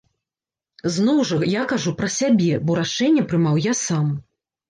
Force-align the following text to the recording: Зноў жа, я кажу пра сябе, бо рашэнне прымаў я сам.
Зноў 0.95 1.17
жа, 1.31 1.37
я 1.51 1.65
кажу 1.73 1.93
пра 2.01 2.09
сябе, 2.19 2.49
бо 2.69 2.77
рашэнне 2.81 3.27
прымаў 3.35 3.55
я 3.71 3.77
сам. 3.85 4.07